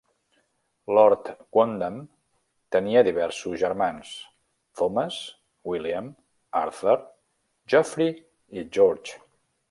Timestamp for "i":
8.61-8.65